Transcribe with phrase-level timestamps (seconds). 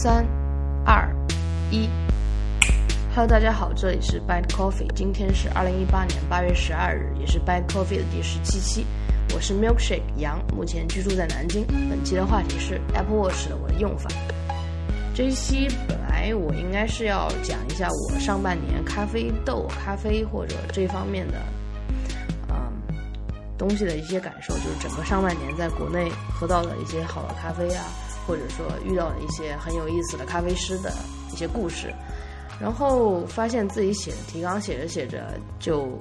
[0.00, 0.24] 三、
[0.86, 1.12] 二、
[1.72, 1.88] 一
[3.12, 8.86] ，Hello，大家好，这里是 Bad Coffee，今天是二零一八年八月十二日，也是 Bad Coffee 的第十七期。
[9.34, 11.66] 我是 Milkshake 杨，目前居住在南京。
[11.90, 14.08] 本期的话题是 Apple Watch 的我的用法。
[15.16, 21.42] 这一期本来我应该是要讲一下我上半年咖啡豆、咖啡或者这方面的，
[22.50, 22.72] 嗯，
[23.58, 27.84] 东西的一些感受，就是整个上半年在国内喝到的一些好的咖啡啊。
[28.28, 30.92] 或者说遇到了一些很有意思的咖啡师的
[31.32, 31.90] 一些故事，
[32.60, 35.98] 然后发现自己写的提纲写着写着就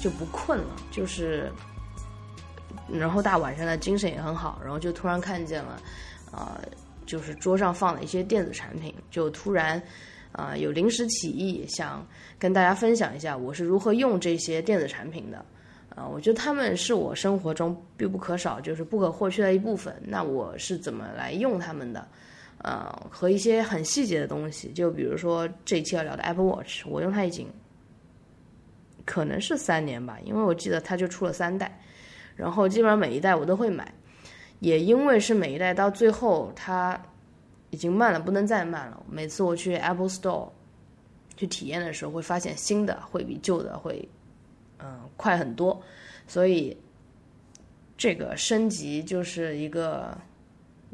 [0.00, 1.52] 就不困了，就是，
[2.90, 5.78] 然后大晚上的精神也很好，然后就突然看见了，
[6.32, 6.58] 呃，
[7.04, 9.80] 就是桌上放了一些电子产品，就突然
[10.32, 12.02] 啊有临时起意想
[12.38, 15.44] 跟大家分享一下我是如何用这些电子产品的。
[15.96, 19.92] 啊，我觉得他们是我生活中必不可少，就是不可或缺的一部分。
[20.04, 22.06] 那我是怎么来用他们的？
[22.58, 27.46] 呃，和一些很细节的东西，就比如说这一期要聊的 Apple Watch，我用它已经
[29.04, 31.78] 可能是三年吧，因为我记得它就出了三代，
[32.34, 33.92] 然后基本上每一代我都会买。
[34.60, 36.98] 也因为是每一代到最后它
[37.68, 40.48] 已经慢了不能再慢了，每次我去 Apple Store
[41.36, 44.08] 去体验的时候，会发现新的会比旧的会。
[44.78, 45.82] 嗯，快很多，
[46.26, 46.76] 所以
[47.96, 50.16] 这个升级就是一个，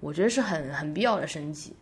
[0.00, 1.72] 我觉得是很很必要的升级。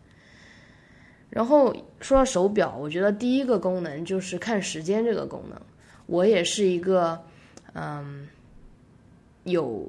[1.28, 5.60] 然后说到手表，我觉得第一个功能就是看时间这个功能。
[6.06, 7.22] 我也是一个
[7.74, 8.26] 嗯
[9.44, 9.88] 有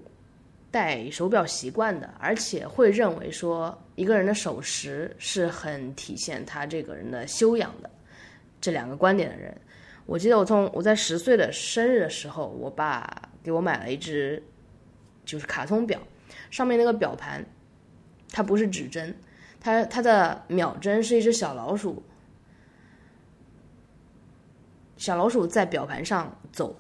[0.70, 7.90] 戴手表习惯的，而且会认为说一个人的守时是很体现他这个人的修养的
[8.60, 9.56] 这两个观点的人。
[10.06, 14.44] 我记得我从我在十岁的生日的时候，我爸给我买了一只，
[15.24, 16.00] 就是卡通表，
[16.50, 17.46] 上面那个表盘，
[18.30, 19.16] 它不是指针，
[19.60, 22.04] 它它的秒针是一只小老鼠，
[24.98, 26.76] 小老鼠在表盘上走，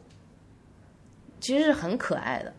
[1.39, 2.53] 其实是很可爱的。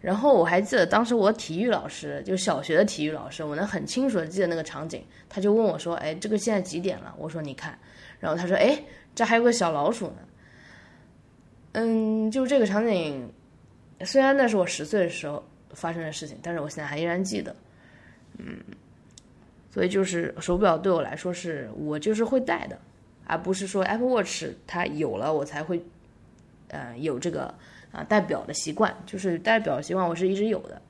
[0.00, 7.78] 然后我还记得当时我体育老师，就小学的体育老师，我能很清楚的记得那个场景，他就问我说：“哎，这个现在几点了？”我说：“你看。”
[8.20, 8.78] 然后他说：“哎。”
[9.18, 10.18] 这还有个小老鼠呢，
[11.72, 13.28] 嗯，就这个场景，
[14.04, 15.42] 虽然那是我十岁的时候
[15.72, 17.52] 发生的事情，但是我现在还依然记得，
[18.36, 18.56] 嗯，
[19.72, 22.78] 所以就是手表对我来说是我就是会戴的，
[23.26, 25.82] 而不是说 Apple Watch 它有了我才会，
[26.68, 27.52] 呃，有这个
[27.90, 30.80] 啊戴表的习惯，就是戴表的习惯我是一直有的，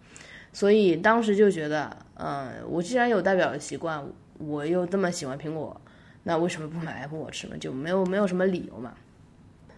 [0.53, 4.07] 所以当时就觉得，嗯，我既然有戴表的习惯，
[4.37, 5.81] 我又这么喜欢苹果。
[6.29, 7.57] 那为什么不买 Apple Watch 呢？
[7.57, 8.93] 就没有没有什么理由嘛？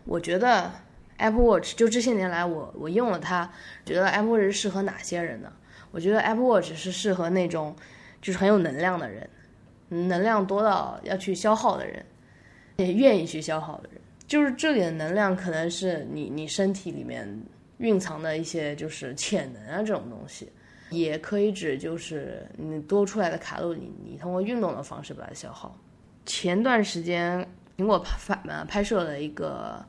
[0.04, 0.68] 我觉得
[1.18, 3.48] Apple Watch 就这些年来，我我用了它，
[3.86, 5.52] 觉得 Apple Watch 是适合哪些人呢？
[5.92, 7.76] 我觉得 Apple Watch 是适合那种
[8.20, 9.30] 就是很有能量的人，
[9.90, 12.04] 能量多到要去消耗的人，
[12.78, 14.00] 也愿意去消耗的人。
[14.26, 17.40] 就是这里的能量，可能是你你身体里面
[17.78, 20.50] 蕴藏的一些就是潜能啊这种东西，
[20.90, 25.78] 也可以指就是你多出来的卡路里，你通过运动的方式把它消耗。
[26.30, 27.44] 前段时间，
[27.76, 29.84] 苹果拍呃拍摄了一个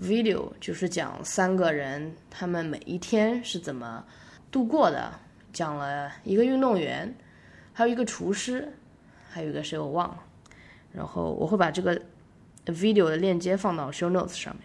[0.00, 4.02] video，就是讲三个人他们每一天是怎么
[4.50, 5.12] 度过的，
[5.52, 7.14] 讲了一个运动员，
[7.74, 8.72] 还有一个厨师，
[9.28, 10.16] 还有一个谁我忘了。
[10.94, 12.00] 然后我会把这个
[12.64, 14.64] video 的链接放到 show notes 上面。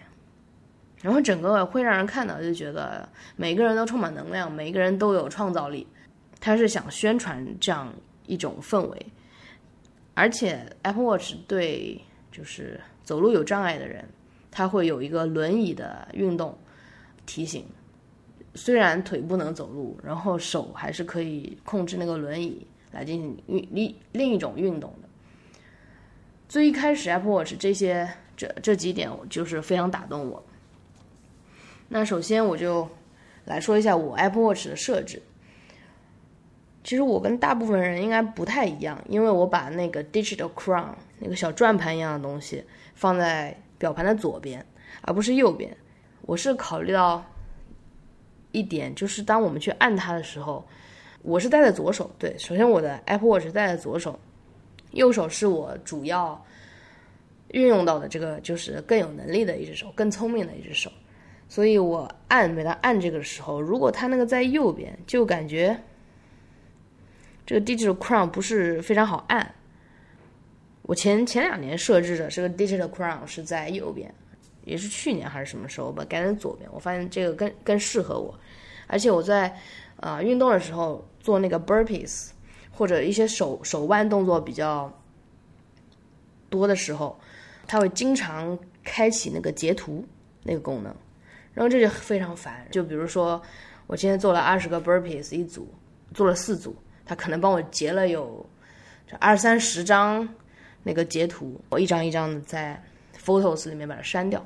[1.02, 5.86] 然后整个会让人看到就觉得每个人都充满能量，每一个人都有创造力。
[6.40, 7.94] 他是想宣传这样
[8.28, 9.06] 一种氛围。
[10.14, 12.02] 而且 Apple Watch 对
[12.32, 14.08] 就是走路有障碍的人，
[14.52, 16.58] 它会有一个轮椅的运动
[17.26, 17.66] 提醒。
[18.54, 25.08] 虽然腿不能走路，然后手还是可以控制那个轮椅来进行运另另一种运动的。
[26.50, 30.44] 最一开始 Apple Watch 这些这这几点就是非常打动我。
[31.88, 32.90] 那首先我就
[33.46, 35.22] 来说一下我 Apple Watch 的设置。
[36.84, 40.88] 其实我跟大部分人应该不太一样，因为我把那个 digital crown
[41.20, 42.64] 那个小转盘一样的东西
[42.96, 44.66] 放在表盘的左边，
[45.02, 45.76] 而不是右边。
[46.24, 47.24] 我是考虑到
[48.52, 50.68] 一点，就是当我们去按它的时候，
[51.22, 52.10] 我是戴在左手。
[52.18, 54.20] 对，首先我的 Apple Watch 戴在左手，
[54.92, 56.44] 右手是我主要
[57.50, 60.92] 运用到的这个，就是更有能力的一只手，更聪明的一只手。
[61.48, 65.80] 所以我按每当按这个时候，如果它那个在右边，就感觉。
[67.52, 69.54] 这个 Digital Crown 不是非常好按。
[70.84, 74.10] 我前前两年设置的这个 Digital Crown 是在右边，
[74.64, 76.70] 也是去年还是什么时候吧，改成左边。
[76.72, 78.34] 我发现这个更更适合我，
[78.88, 79.54] 而且我在
[79.98, 82.30] 啊运动的时候做那个 burpees，
[82.72, 84.90] 或者一些手手腕动作比较
[86.50, 87.20] 多的时候，
[87.68, 90.06] 它会经常开启那个截图
[90.44, 90.96] 那个功能，
[91.54, 92.66] 然后这就非常烦。
[92.72, 93.42] 就比如说，
[93.88, 95.68] 我今天做了二十个 burpees 一组，
[96.14, 96.74] 做了四组，
[97.12, 98.46] 他可能帮我截了有
[99.06, 100.26] 这二三十张
[100.82, 102.82] 那个截图，我一张一张的在
[103.22, 104.42] Photos 里面把它删掉。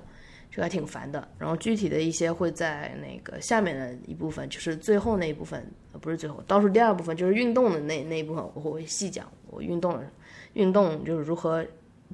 [0.49, 5.63] 这还挺烦的，然后具体的一些会在那个下面的一部分，就是最后那一部分，
[6.01, 10.01] 不是最后，倒数第二部分就是运动的那那一部分，我会细讲我运动，
[10.53, 11.63] 运动就是如何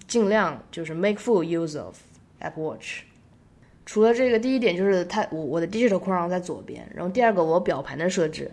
[0.05, 1.97] 尽量就是 make full use of
[2.39, 3.03] Apple Watch。
[3.85, 8.51] 除了这个，第一点就是它我我的 digital 框框在左边，然后第二个我表盘的设置，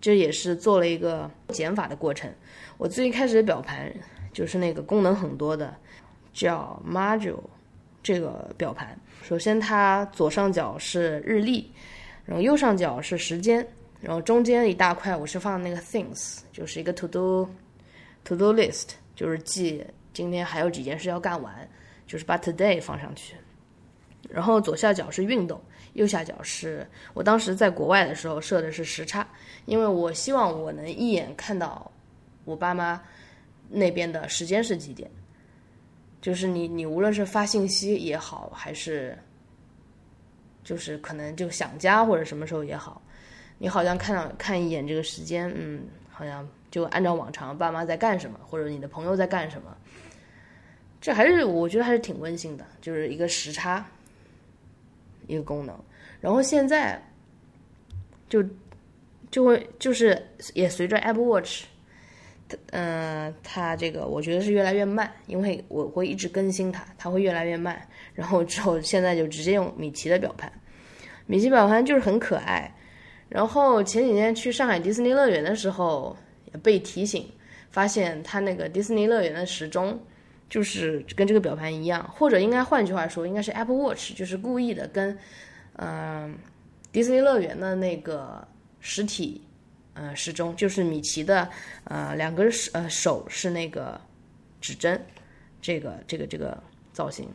[0.00, 2.30] 这也是做了一个减法的过程。
[2.76, 3.92] 我最开始的表盘
[4.32, 5.74] 就是那个功能很多的，
[6.32, 7.40] 叫 Module。
[8.00, 11.70] 这个表盘，首先它左上角是日历，
[12.24, 13.66] 然后右上角是时间，
[14.00, 17.46] 然后中间一大块我是放那个 things，就是一个 to do
[18.24, 19.84] to do list，就是记
[20.14, 21.68] 今天还有几件事要干完，
[22.06, 23.34] 就是把 today 放上去。
[24.30, 25.60] 然后左下角是运动，
[25.94, 29.26] 右下角是我当时在国外的时候设的是时差，
[29.66, 31.90] 因为我希望我能一眼看到
[32.44, 33.02] 我爸妈
[33.68, 35.10] 那边的时间是几点。
[36.20, 39.16] 就是你，你无论是发信息也好，还是，
[40.64, 43.00] 就是可能就想家或者什么时候也好，
[43.56, 45.80] 你好像看到看一眼这个时间，嗯，
[46.10, 49.74] 好像就按照往常，爸妈在干什么，或者你的朋友在干什么，
[51.00, 53.86] 这还是我觉得还是挺温馨的，就是一个时差，
[55.28, 55.78] 一个功能。
[56.20, 57.00] 然后现在
[58.28, 58.44] 就
[59.30, 60.20] 就会就是
[60.54, 61.64] 也随着 Apple Watch。
[62.70, 67.86] 嗯，它这个我觉得是越来越慢，因为我会一直更新它，它会越来越慢。
[68.14, 70.50] 然后之后现在就直接用米奇的表盘，
[71.26, 72.74] 米奇表盘就是很可爱。
[73.28, 76.16] 然后前几天去上海迪士尼乐园的时候，
[76.50, 77.30] 也被提醒
[77.68, 80.00] 发现它那个迪士尼乐园的时钟
[80.48, 85.18] 就是跟这个表盘一样，或者应该换句话说，应该是 Apple Watch 就是故意的跟
[85.76, 86.36] 嗯
[86.92, 88.46] 迪士尼乐园的那个
[88.80, 89.42] 实体。
[89.94, 91.50] 呃，时钟就是米奇的，
[91.82, 94.00] 呃，两根手呃手是那个
[94.60, 95.04] 指针，
[95.60, 96.56] 这个这个这个
[96.92, 97.28] 造型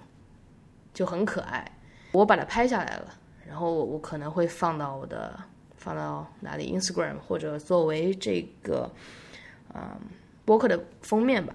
[0.94, 1.70] 就很可爱。
[2.14, 3.14] 我把它拍下来了，
[3.46, 5.38] 然后我可能会放到我的
[5.76, 8.90] 放到哪里 Instagram 或者作为这个
[9.74, 10.00] 啊
[10.46, 11.54] 播客的封面吧。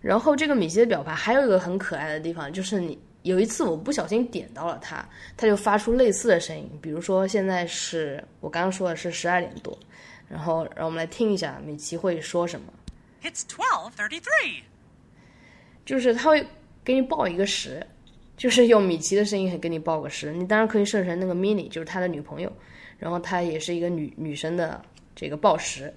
[0.00, 2.98] 然后这个米奇的表盘还有一个很可爱的地方，就是你。
[3.22, 5.06] 有一次我不小心点到了它，
[5.36, 6.70] 它就发出类似的声音。
[6.80, 9.76] 比如说现在是我刚刚说的是十二点多，
[10.28, 12.72] 然后让我们来听一下米奇会说什么。
[13.22, 14.62] It's twelve thirty-three。
[15.84, 16.46] 就是他会
[16.84, 17.84] 给你报一个时，
[18.36, 20.32] 就是用米奇的声音给你报个时。
[20.32, 22.50] 你当然可以设成那个 Mini，就是他的女朋友，
[22.98, 24.80] 然后他也是一个女女生的
[25.14, 25.92] 这个报时。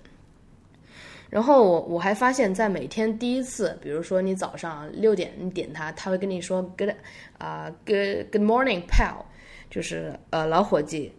[1.31, 6.91] 然后我我还发现，在每天第一次，比如说你早上六点你点它，它会跟你说 good
[7.37, 9.23] 啊 good good morning pal，
[9.69, 11.09] 就是呃老伙计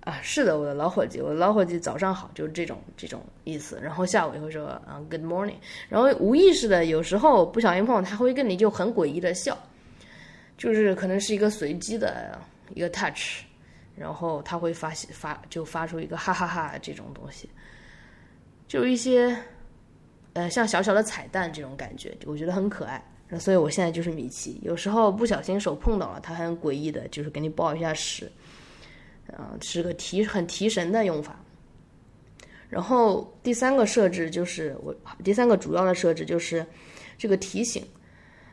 [0.00, 3.80] 啊，是的，我的老伙计，我的老伙计早上好，就是这种这种意思。
[3.82, 5.56] 然后下午也会说啊 good morning，
[5.88, 9.56] 然后无意识的有时候不小心碰，他会跟你就很诡异的笑，
[10.58, 12.38] 就是可能是一个随机的
[12.74, 13.44] 一个 touch，
[13.96, 17.48] 然后他会发发就发出一个哈哈哈这种东西。
[18.68, 19.36] 就一些，
[20.32, 23.02] 呃，像小小的彩蛋这种感觉，我觉得很可爱。
[23.40, 28.30] 所以我现在就是米奇，有时候不小心手碰到了，它很诡异的，就是给你报一下时，
[29.32, 31.36] 啊，是个提很提神的用法。
[32.68, 36.64] 然后第三个设置就是我第三个主要的设置就是
[37.18, 37.84] 这个提醒，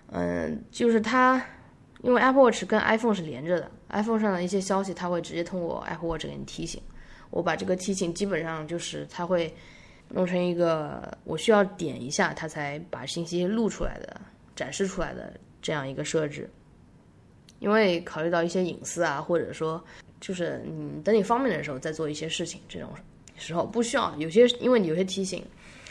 [0.07, 1.43] 嗯，就是它
[2.01, 6.81] 因为 Apple Watch 跟 iPhone 是连着的，iPhone 上的一些消息它会直接通过 Apple Watch 给你提醒。
[7.29, 9.55] 我把这个提醒基本上就是它会。
[10.15, 14.21] 弄成一个我需要点一下，它才把信息录出来的、
[14.55, 16.47] 展示出来的这样一个设置。
[17.57, 19.83] 因为考虑到一些隐私啊，或者说
[20.21, 22.89] 就是你等你方便的时候再做一些事情，这种
[23.37, 24.15] 时候不需要。
[24.17, 25.43] 有些因为你有些提醒，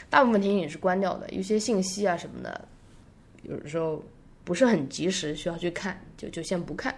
[0.09, 2.65] 大部分提醒是关掉的，有些信息啊什么的，
[3.41, 4.01] 有时候
[4.45, 6.95] 不是很及时，需要去看，就就先不看。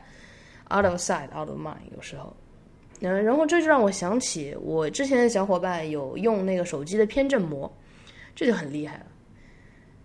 [0.70, 2.36] Out of sight, out of mind，有时候。
[3.01, 7.71] 嗯，然后这就让我想起我之前的小伙伴有用那个手机的偏振膜，
[8.35, 9.05] 这就很厉害了。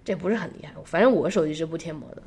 [0.05, 2.23] 这不是很厉害，反正我手机是不贴膜的。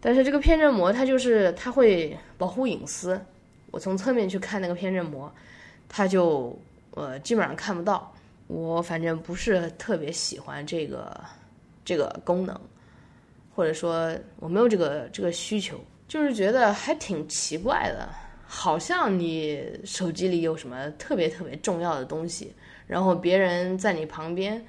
[0.00, 3.20] 但是这个偏振膜它就是它会保护隐私，
[3.70, 5.30] 我从侧面去看那个偏振膜，
[5.88, 6.56] 它就
[6.92, 8.14] 呃基本上看不到。
[8.46, 11.20] 我反正不是特别喜欢这个
[11.84, 12.58] 这个功能，
[13.54, 18.08] 或者说我没有这个这个需求，就是觉得还挺奇怪的。
[18.50, 22.50] 好像你手机里有什么特别特别重要的东西，
[22.86, 24.64] 然后别人在你旁边，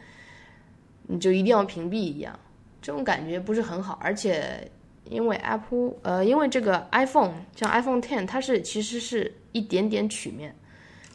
[1.04, 2.38] 你就一定要屏蔽一样，
[2.82, 3.98] 这种感觉不是很好。
[4.02, 4.70] 而且
[5.06, 10.54] 因为 Apple，呃，因为这个 iPhone 像 iPhone Ten，它是其实是一点点曲面，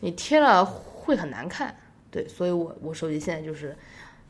[0.01, 1.77] 你贴了会很难看。
[2.11, 3.77] 对，所以我我手机现在就是，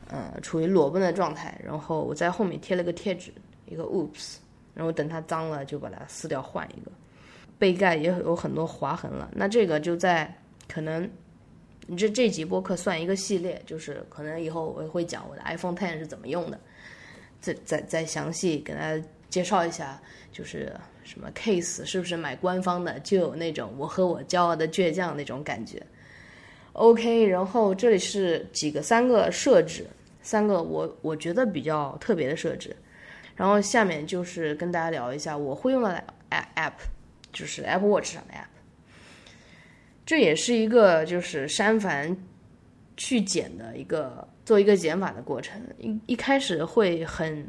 [0.09, 3.31] 呃，处于裸奔的状态，然后我在后面贴了个贴纸，
[3.65, 4.35] 一个 Oops，
[4.73, 6.91] 然后等它脏了就把它撕掉换一个。
[7.57, 10.33] 背盖也有很多划痕了，那这个就在
[10.67, 11.09] 可能，
[11.87, 16.59] 你这这集播客算一个系列，就是可能以后我也会讲我的 iPhone Ten 是怎么用的，
[17.39, 25.81] 再再再详细给大家介绍一下，就是什么 case 是不是买官方的，就有那种我和我骄傲的倔强那种感觉。
[26.73, 29.87] OK，然后这里是几个三个设置，
[30.21, 32.75] 三个我我觉得比较特别的设置，
[33.33, 36.73] 然后下面就是跟大家聊一下我会用的 app。
[37.35, 38.47] 就是 Apple Watch 上的 App，
[40.05, 42.15] 这也是一个就是删繁
[42.95, 45.61] 去简的一个做一个减法的过程。
[45.77, 47.45] 一一开始会很，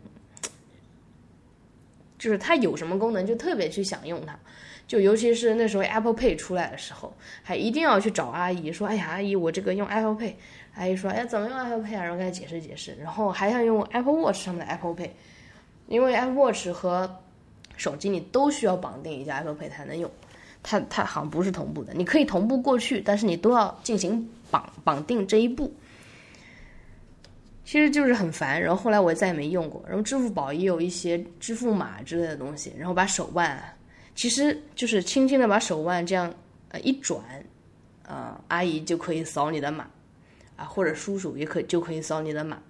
[2.18, 4.36] 就是它有什么功能就特别去想用它，
[4.88, 10.34] 就尤其是那时候 Apple Pay 出来的时候，还一定要去找阿姨说：“哎呀，阿姨，我这个用 Apple Pay。”
[10.74, 15.10] 阿姨说：“哎，怎么用 Apple Pay 啊？”然后给她解释解释，然后还想用 Apple Watch 上面的 Apple Pay，
[15.86, 17.22] 因为 Apple Watch 和
[17.76, 20.10] 手机你都需要绑定一下 Apple Pay 才能用，
[20.62, 25.72] 它它好像不是同步的，你可以同步过去，但是你都要进行绑绑定这一步，
[27.64, 28.60] 其实就是很烦。
[28.60, 33.62] 然后后来我再也没用过，然后支付宝也有一些支付码之类的东西，然后把手腕，
[34.14, 36.32] 其实就是轻轻的把手腕这样
[36.70, 37.20] 呃一转，
[38.06, 39.88] 呃阿姨就可以扫你的码，
[40.56, 42.60] 啊或者叔叔也可就可以扫你的码。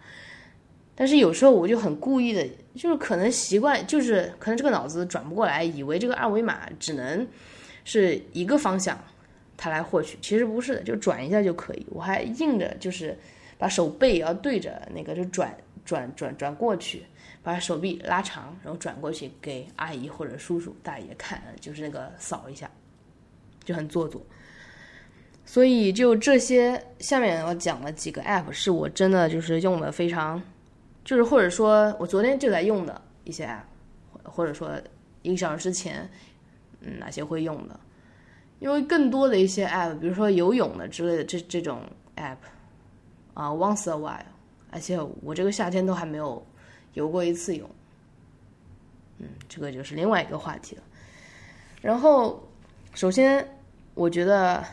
[0.94, 7.26] 但是有时候我就很故意的，就是可能习惯，就是可能这个脑子转不过来，以为这个二维码只能
[7.84, 8.98] 是一个方向，
[9.56, 11.86] 它来获取，其实不是的，就转一下就可以。
[11.90, 13.18] 我还硬着就是
[13.58, 17.04] 把手背要对着那个，就转转转转过去，
[17.42, 22.70] 把手臂拉长，然后转过去给阿姨或者叔叔大爷看，就是那个扫一下，
[23.64, 24.20] 就很做作。
[25.44, 30.42] 所以就这些，下面我讲了几个 app 是我真的就是用的非常。
[31.06, 33.62] 就是或者说我昨天就在用的一些 app，
[34.24, 34.72] 或者说
[35.22, 36.10] 一个小时之前，
[36.80, 37.78] 嗯，哪些会用的？
[38.58, 41.80] 因为更多的一些 app，比如说游泳的之类的这这种
[42.16, 42.38] app，
[43.34, 44.18] 啊，once a while，
[44.72, 46.44] 而且我这个夏天都还没有
[46.94, 47.70] 游过一次泳，
[49.18, 50.82] 嗯，这个就是另外一个话题了。
[51.80, 52.42] 然后，
[52.94, 53.48] 首先
[53.94, 54.64] 我觉得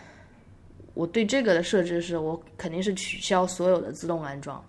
[0.96, 4.66] 我对这个的设置是我肯定是取消所有的自动安装。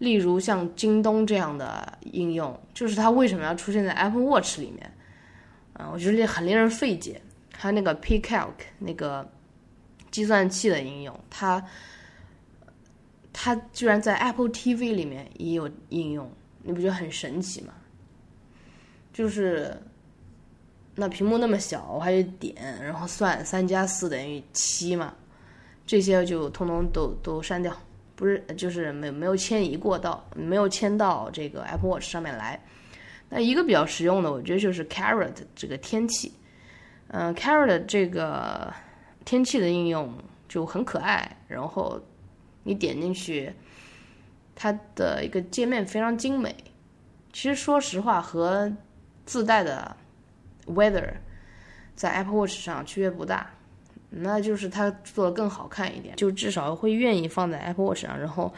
[0.00, 4.92] 例如像京东这样的应用，就是它为什么要出现在 Apple Watch 里面？
[5.74, 7.20] 啊，我觉得这很令人费解。
[7.54, 9.30] 还有那个 Pcalc 那个
[10.10, 11.62] 计算器的应用，它
[13.32, 17.74] 它居然在 Apple TV 里面也有应用，你不觉得很神奇吗？
[19.12, 19.76] 就是
[20.94, 25.14] 那屏幕那么小，我还得点，然后算三加四等于七嘛，
[25.86, 27.76] 这些就通通都都删掉。
[28.20, 32.62] 不是，就是没没有迁移过到，没有迁到这个 Apple Watch 上面来。
[33.30, 36.30] 那一个比较实用的，我觉得就是 Carrot 这个天气。
[37.08, 38.70] 嗯，Carrot 这个
[39.24, 40.12] 天气的应用
[40.50, 41.98] 就很可爱，然后
[42.62, 43.50] 你点进去，
[44.54, 46.54] 它的一个界面非常精美。
[47.32, 48.70] 其实说实话，和
[49.24, 49.96] 自带的
[50.66, 51.14] Weather
[51.94, 53.50] 在 Apple Watch 上区别不大。
[54.12, 58.52] 那就是它做的更好看一点，就至少会愿意放在 Apple Watch 上，然后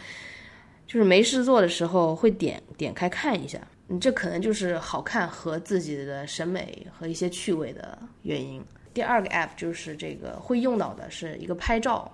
[0.87, 3.61] 就是没事做的时候会点点开看一下。
[3.87, 8.64] 你这可能就是好看和自己的审美和一些趣味的原因。
[8.94, 12.11] 第二个 App 就是这个会用到的是一个拍照，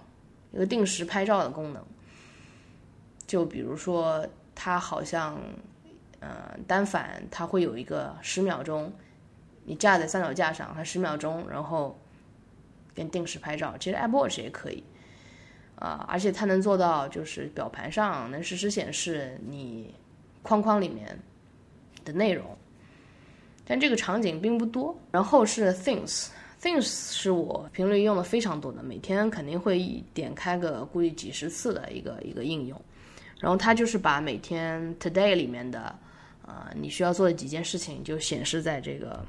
[0.50, 1.80] 一个定时拍照的功能。
[3.24, 4.26] 就比如说
[4.56, 5.40] 它好像，
[6.18, 8.92] 呃，单反它会有一个十秒钟，
[9.64, 11.96] 你架在三脚架上，它十秒钟，然后。
[12.98, 14.82] 跟定时拍照，其实 Apple Watch 也可以，
[15.76, 19.94] 啊，而且它能做到，就是表盘上能实时显示你
[20.42, 21.16] 框框里面
[22.04, 22.44] 的内容，
[23.64, 24.98] 但这个场景并不多。
[25.12, 32.80] 然后是 Things，Things 是我频率用的非常多的，每天肯定会点开个估计几十次的一个一个应用。
[33.38, 35.96] 然后它就是把每天 Today 里面的，
[36.44, 39.24] 呃，你需要做的几件事情就显示在这个。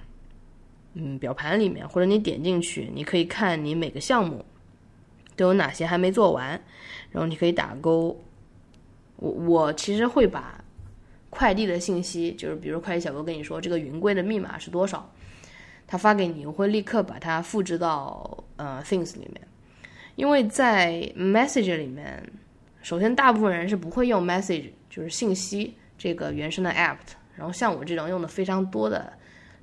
[0.94, 4.44] 嗯，表盘里面，或者你点进去，你可以看你每个项目
[5.36, 6.50] 都有哪些还没做完，
[7.12, 8.20] 然后你可以打勾。
[9.18, 10.64] 我我其实会把
[11.30, 15.10] 快递的信息，就是比如快递小哥跟你说这个云柜的密码是多少，
[15.86, 19.42] 他发给你，我会立刻把它复制到呃 Things 里面，
[20.16, 22.24] 因为在 Message 里面，
[22.82, 26.98] 首先大部分人是不会用 Message，就是信息这个原生的 App。
[27.36, 29.14] 然后像我这种用的非常多的，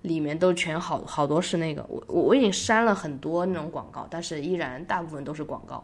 [0.03, 5.83] 里面都全好好多是那个我我我已经删了很多那种广告，但是依然大部分都是广告。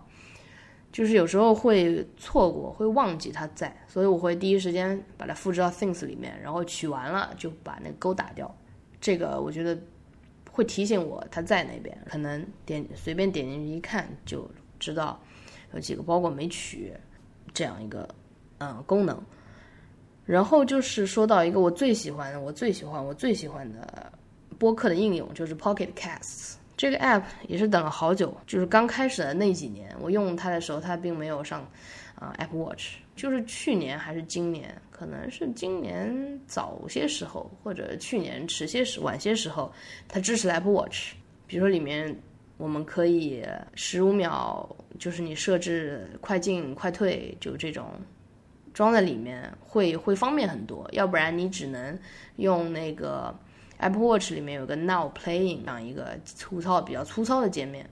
[0.92, 8.54] 就是有时候会错过，会忘记它在，所以我会第一时间把它复制到 Things 里面，然后取完了就把那个勾打掉。
[9.00, 9.76] 这个我觉得
[10.50, 14.46] 会提醒我它在那边，可能点随便点进去一看就
[14.78, 15.18] 知道
[15.72, 16.92] 有几个包裹没取，
[17.54, 18.06] 这样一个
[18.58, 19.18] 嗯功能。
[20.32, 24.10] 然后就是说到一个我最喜欢的，我最喜欢我最喜欢的
[24.58, 26.54] 播客的应用，就是 Pocket Casts。
[26.74, 31.60] 这个 app 也是等了好久，就是刚开始的那几年，我用它的时候，它并没有上
[32.14, 39.70] 啊 Apple Watch，就是去年还是今年，可能是今年早些时候，或者去年迟些时晚些时候，
[40.08, 41.12] 它支持 Apple Watch。
[41.46, 42.18] 比如说里面
[42.56, 44.66] 我们可以十五秒，
[44.98, 47.90] 就是你设置快进快退，就这种
[48.72, 50.88] 装在里面会会方便很多。
[50.92, 51.98] 要不然你只能
[52.36, 53.34] 用那个。
[53.78, 57.84] Apple Watch 里面有个 Now Playing 这样一个粗糙、比较粗糙的界面，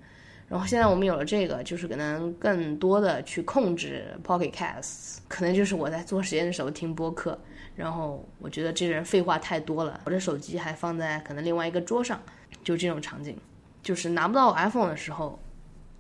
[0.49, 7.37] 然后现在我们有了这个，就是可能更多的去控制 Pocket Casts，可能就是我在做实验的时候听播客，
[7.75, 12.23] 然后我觉得这人废话太多了，我的手机还放在可能另外一个桌上，
[12.63, 13.37] 就这种场景，
[13.83, 15.37] 就是拿不到 iPhone 的时候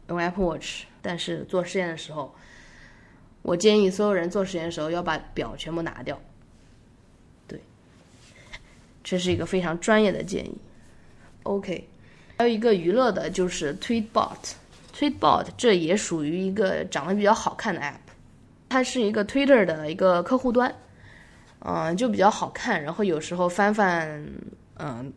[0.08, 2.32] 用 Apple Watch，但是做实验的时候，
[3.42, 6.20] 我建议所有人做实验的时候要把表全部拿掉。
[7.46, 7.60] 对
[9.02, 10.56] 这是一个非常专业的建议。
[11.44, 11.88] OK，
[12.36, 14.36] 还有一个娱乐的，就是 Tweetbot。
[14.94, 17.94] Tweetbot 这也属于一个长得比较好看的 App，
[18.68, 20.74] 它是一个 Twitter 的一个客户端，
[21.60, 22.82] 嗯，就比较好看。
[22.82, 24.06] 然后有时候翻翻，
[24.76, 25.10] 嗯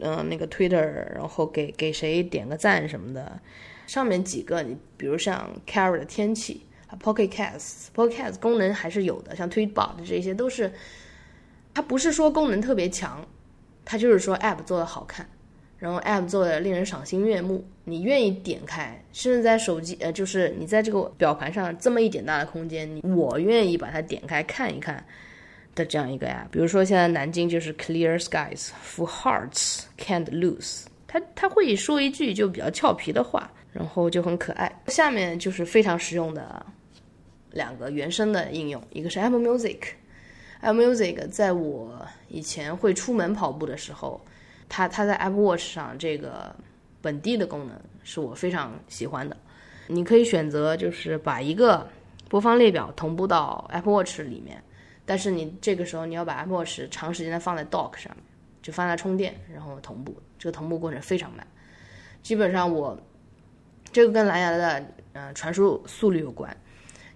[0.00, 3.40] 嗯，那个 Twitter，然后给给谁点个赞什么的。
[3.86, 6.66] 上面几个，你比如像 Carry 的天气
[7.02, 10.72] ，Pocket Casts，Pocket Casts 功能还是有的，像 Tweetbot 这些都是。
[11.74, 13.24] 它不是说功能特别强，
[13.84, 15.24] 它就是说 App 做的好看，
[15.78, 25.04] 然后 App 做的令人赏心悦目，你愿意点开，甚至在手机呃，就是你在这个表盘上这么一点大的空间，我愿意把它点开看一看
[25.76, 26.48] 的这样一个 App。
[26.50, 34.82] 比如说现在南京就是 Clear skies for hearts can't lose，它它会说一句就比较俏皮的话，然后就很可爱。
[34.88, 36.66] 下面就是非常实用的
[37.58, 39.80] 两个原生的应用，一个是 Apple Music。
[40.60, 44.20] Apple Music 在我以前会出门跑步的时候，
[44.68, 46.54] 它它在 Apple Watch 上这个
[47.02, 49.36] 本地的功能是我非常喜欢的。
[49.88, 51.86] 你可以选择就是把一个
[52.28, 54.62] 播放列表同步到 Apple Watch 里面，
[55.04, 58.24] 但是你这个时候你要把 Apple Watch 长时间的放在 Dock 上面，
[58.62, 60.16] 就放在充电，然后同步。
[60.38, 61.44] 这个同步过程非常慢，
[62.22, 62.96] 基本上我
[63.90, 66.56] 这个跟蓝牙的呃传输速率有关。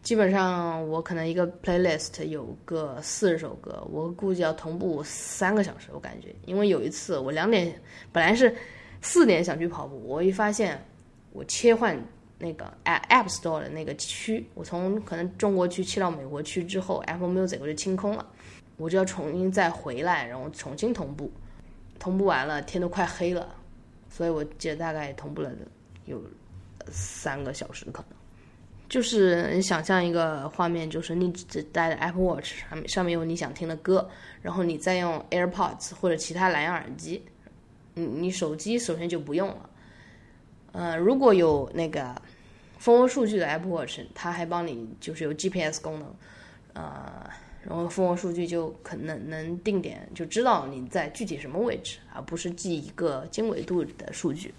[0.02, 5.90] 基本上我可能一个 playlist 有个四十首歌，我估计要同步三个小时。
[5.92, 7.72] 我感觉，因为有一次我两点
[8.10, 8.52] 本来是
[9.00, 10.84] 四点想去跑步，我一发现
[11.32, 11.96] 我切换
[12.36, 18.26] 那个 App Store 的那个区，我从可能中国区切到美国区之后，Apple Music 我就清空了，
[18.76, 21.30] 我就要重新再回来，然后重新同步。
[22.00, 23.54] 同步完了，天都快黑了，
[24.10, 25.52] 所以我记得大概同步了
[26.06, 26.20] 有
[26.90, 28.21] 三个小时可能。
[28.92, 34.06] 就是你想象一个画面，就是你只带着 Apple Watch 上面上面有你想听的歌，
[34.42, 37.22] 然后你再用 AirPods 或者其他蓝牙耳机，
[37.94, 39.70] 你你手机首先就不用了。
[40.72, 42.14] 呃，如果有那个
[42.76, 46.14] 蜂窝数据的 Apple Watch，它还帮你就是有 GPS 功能，
[46.74, 47.30] 呃，
[47.64, 54.52] 然后蜂窝数据就可能能定点就知道你在具体什么位置，而不是记一个经纬度的数据。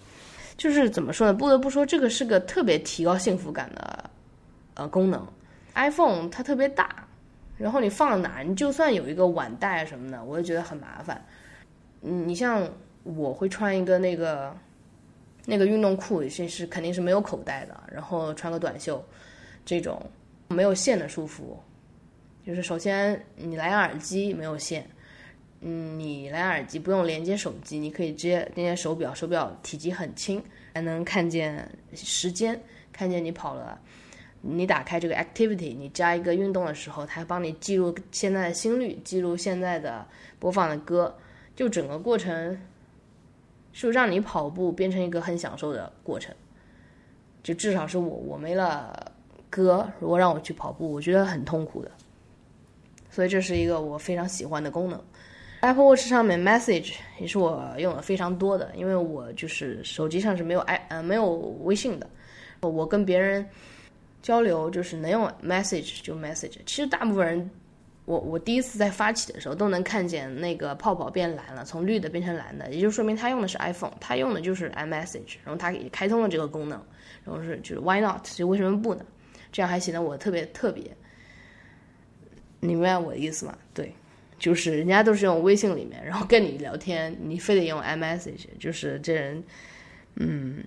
[0.58, 1.34] 就是怎么说呢？
[1.36, 4.10] 不得不说，这个是个特别提高幸福感的。
[4.76, 5.28] 呃，功能
[5.76, 7.08] ，iPhone 它特别大，
[7.58, 11.24] 然后你放哪，你就算有一个腕带什么的，我也觉得很麻烦。
[12.02, 12.68] 嗯，你像
[13.04, 14.56] 我会穿一个那个
[15.46, 19.04] 那个运动裤，是是肯定是没有口袋的，然后穿个短袖，
[19.64, 20.02] 这种
[20.48, 21.56] 没有线的束缚，
[22.46, 24.90] 就是首先你蓝牙耳机没有线，
[25.62, 32.60] 嗯，你蓝牙耳机不用连接手机，你可以直接连接手表，手表体积很轻，还能看见时间，
[32.92, 33.80] 看见你跑了。
[34.46, 40.06] 你打开这个 Activity，你加一个运动的时候，它帮你记录现在的心率，记录现在的
[40.38, 41.16] 播放的歌，
[41.56, 42.60] 就整个过程
[43.72, 46.36] 是让你跑步变成一个很享受的过程。
[47.42, 49.14] 就至少是我，我没了
[49.50, 51.90] 歌，如果让我去跑步，我觉得很痛苦的。
[53.10, 55.02] 所以这是一个我非常喜欢的功能。
[55.62, 61.30] Apple Watch 上面 Message 也是我用的非常多的，因为我就是手机上是没有 i 呃没有
[61.64, 62.10] 微信的。
[62.60, 63.46] 我跟别人
[64.24, 66.54] 交流就是能用 message 就 message。
[66.66, 67.52] 其实大部分人，
[68.06, 76.82] 我我第一次在发起的时候都能看见那个泡泡变蓝了，从绿的变成蓝的，也就说明他用的是 iPhone，他用的就是 iMessage，然后他也开通了这个功能，
[77.24, 78.26] 然后是就是 Why not？
[78.34, 79.06] 就为什么不呢？
[79.52, 80.84] 这样还显得我特别特别。
[82.62, 83.58] 你明白我的意思吗？
[83.74, 83.94] 对，
[84.40, 89.44] 就是人家都是用微信里面，然后跟你聊天，你非得用 iMessage，就是这人，
[90.16, 90.64] 嗯。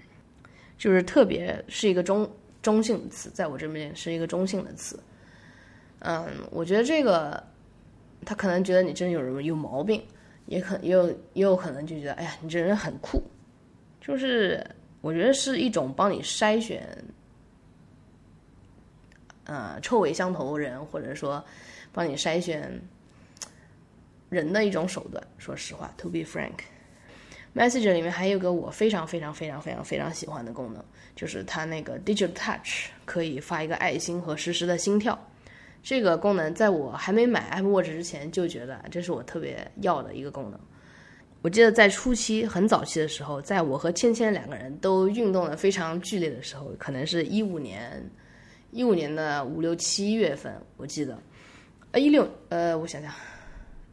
[0.79, 2.31] 就是特别是一个中
[2.67, 4.99] 中性词，在我这边是一个中性的词。
[6.01, 7.41] 嗯，我觉得这个
[8.25, 10.05] 他可能觉得你真有什么有毛病，
[10.47, 13.23] 也可也有也有可能就觉得哎呀，你这人很酷。
[14.01, 14.67] 就是
[15.01, 16.85] 我觉得是一种帮你筛选，
[19.45, 21.45] 呃，臭味相投人，或者说
[21.93, 22.83] 帮你筛选
[24.29, 25.25] 人的一种手段。
[25.39, 26.65] 说实话，to be frank。
[27.57, 35.19] Message 里面还有个我非常非常非常非常非常喜欢的功能，就是它那个 Digital Touch 可以发一个爱心和实时的心跳。
[35.83, 40.61] 这个功能在我还没买 Apple Watch 之前就觉得这是我特别要的一个功能。
[41.41, 48.05] 我记得在初期很早期的时候，在我和芊芊两个人都运动的非常剧烈的时候，可能是一五年
[48.71, 51.19] 一五年的五六七月份，我记得，
[51.93, 53.11] 呃一六呃我想想，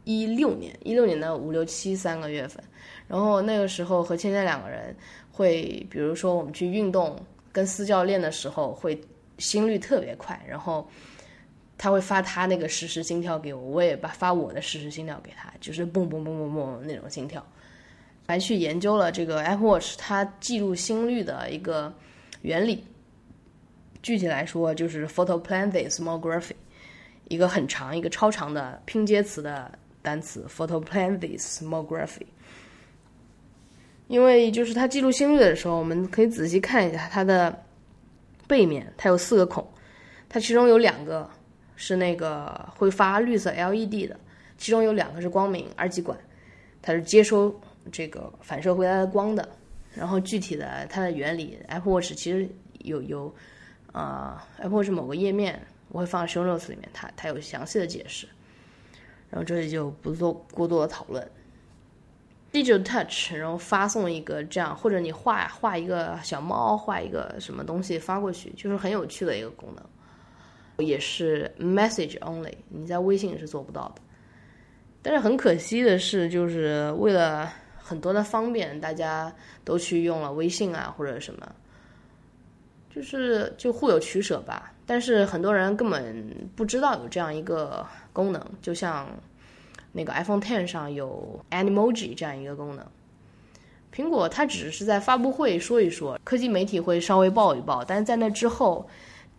[0.04, 2.62] 一六年一六年的五六七三个月份。
[3.06, 4.94] 然后那个时候和芊芊两个人
[5.30, 7.18] 会，比如说我们去运动
[7.52, 8.98] 跟私教练的时候，会
[9.38, 10.88] 心率特别快，然后
[11.76, 17.44] 他会发他那个实时心跳给我，我也把发我的实时心跳给他，就是蹦蹦蹦蹦蹦那种心跳。
[18.26, 21.92] 还去研究了这个 Apple Watch 它记录心率的一个
[22.40, 22.82] 原理，
[24.02, 26.54] 具体来说就是 photo planetsmography
[27.28, 32.26] 一个很长一个超长的拼接词的单词 photo planetsmography。
[34.06, 37.64] 因为就是它记录心率的时候，我们可以仔细看一下它的
[38.46, 39.66] 背面，它有四个孔，
[40.28, 41.28] 它其中有两个
[41.76, 44.18] 是那个会发绿色 LED 的，
[44.58, 46.18] 其中有两个是光明二极管，
[46.82, 47.58] 它是接收
[47.90, 49.48] 这个反射回来的光的。
[49.94, 52.48] 然后具体的它的原理，Apple Watch 其实
[52.80, 53.34] 有有
[53.92, 58.26] 啊，Apple Watch 某个页面我会放在 Show Notes 里面，它它有详细的解释。
[59.30, 61.26] 然后这里就不做过多的讨论。
[62.54, 74.02] Digital Touch，然后发送一个这样，或者你画画一个小猫，画一个什么东西发过去，就是很有趣的一个功能，也是 Message Only，你在微信是做不到的。
[75.02, 81.52] 但是很可惜的是，就是为了很多的方便，大家都去用了微信啊或者什么，
[82.88, 84.72] 就是就互有取舍吧。
[84.86, 89.08] 但是很多人根本不知道有这样一个功能，就像。
[89.96, 92.84] 那个 iPhone Ten 上有 Animoji 这样一个功能，
[93.94, 98.84] 苹果它只是在发布会说一说，科技媒体会稍微报一报，但是在那之后，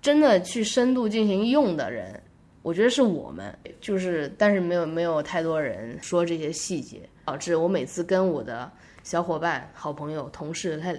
[0.02, 2.18] 真的去深度进行用的人，
[2.62, 8.72] 我觉得是我们，就是但是没有没有太多人说这些细节，导致我每次跟我的
[9.04, 10.96] 小伙伴、好朋友、同事他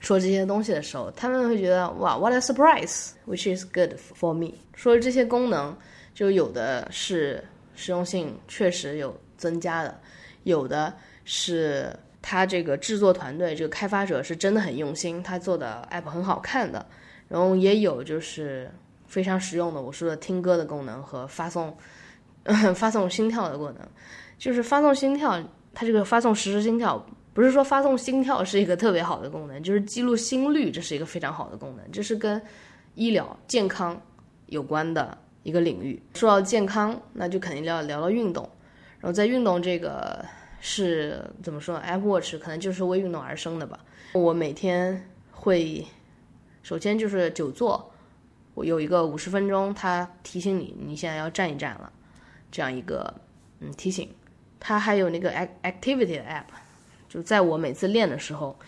[0.00, 4.54] 说这些东西的时候，他们会觉得哇，What a surprise，which is good for me。
[4.74, 5.76] 说这些功能，
[6.14, 7.44] 就有的是。
[7.80, 9.98] 实用性确实有增加的，
[10.42, 11.90] 有的是
[12.20, 16.84] 他这个制作团队，这个开发者是真的很用心，他做的 app 很好看的。
[17.26, 18.70] 然后也有就是
[19.06, 21.74] 非常实用的，我说的听歌的功能和发送
[22.74, 23.88] 发送心跳的功能。
[24.36, 32.40] 就是发送心跳，它这个发送实时心跳，不是说发送心跳是一个特别好的功能，就是记录心率，这是一个非常好的功能，这是跟
[32.94, 34.00] 医疗健康
[34.46, 35.16] 有关的。
[35.42, 38.48] 一个领域说到健康，那就肯定要聊到运动。
[39.00, 40.24] 然后在运动这个
[40.60, 43.80] 是怎么说？Apple Watch 可能就是为运动而生的吧。
[44.12, 45.86] 我每天会
[46.62, 47.92] 首先就是久坐，
[48.54, 51.90] 我有一个五十分钟，它提醒你你现在要站一站了，
[52.50, 53.12] 这样一个
[53.60, 54.08] 嗯提醒。
[54.58, 56.44] 它还有那个 Activity 的 App，
[57.08, 58.58] 就在我每次练的时候，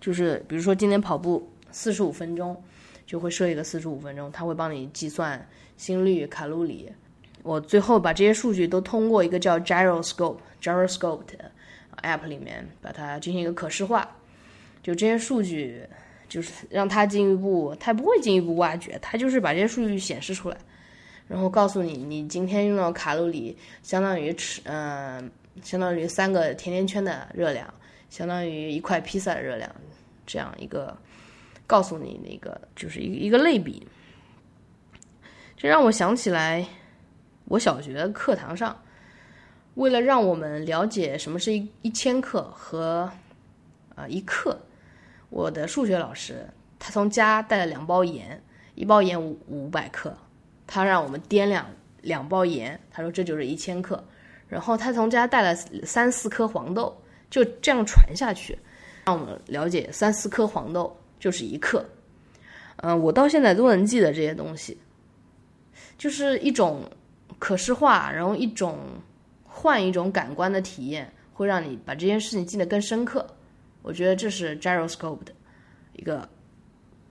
[0.00, 2.62] 就是比如说今天跑步四十五分钟。
[3.04, 5.46] 就会设一个四十五分钟，它会帮你计算
[5.82, 6.88] 心率、卡路里。
[7.42, 11.50] 我最后把这些数据都通过一个叫 Gyroscope Gyroscope 的
[12.02, 14.08] app 里面把它进行一个可视化。
[14.80, 15.82] 就这些数据，
[16.28, 20.56] 就是让它进一步，它不会进一步挖掘，它就是把这些数据显示出来，
[21.26, 25.28] 然后告诉你你今天用到卡路里相当于吃，嗯，
[25.64, 27.74] 相当于三个甜甜圈的热量，
[28.08, 29.68] 相当于一块披萨的热量，
[30.24, 30.96] 这样一个。
[31.64, 33.86] 告诉你那个就是一一个类比，
[35.62, 36.66] 这让我想起来，
[37.44, 38.76] 我小学课堂上，
[39.74, 43.08] 为了让我们了解什么是一一千克和
[43.94, 44.58] 啊一克，
[45.30, 46.44] 我的数学老师
[46.80, 48.42] 他从家带了两包盐，
[48.74, 50.12] 一包盐五五百克，
[50.66, 51.64] 他让我们掂量
[52.00, 54.02] 两包盐，他说这就是一千克。
[54.48, 58.58] 然后他从家带了三四颗黄豆，就这样传下去，
[59.04, 61.88] 让我们了解三四颗黄豆就是一克。
[62.78, 64.76] 嗯，我到现在都能记得这些东西，
[65.98, 66.82] 就是一种
[67.38, 68.78] 可视化，然后一种
[69.44, 73.26] 换一种感官的体验，会让你把这件事情记得更深刻。
[73.82, 75.32] 我觉得这是 gyroscope 的
[75.94, 76.28] 一个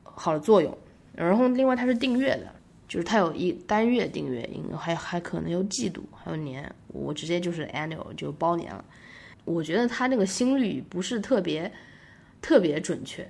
[0.04, 0.78] 好的作用。
[1.14, 2.54] 然后另外它是订阅的，
[2.88, 6.74] 就是它有一单月订阅，还还可能有季度，还有年。
[6.88, 8.84] 我直接就是 annual 就包年了。
[9.44, 11.72] 我觉得它那个心率不是特别
[12.42, 13.30] 特别准确。